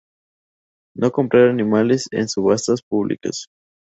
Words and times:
No 0.95 1.11
comprar 1.11 1.49
animales 1.49 2.07
en 2.09 2.27
subastas 2.27 2.81
públicas. 2.81 3.45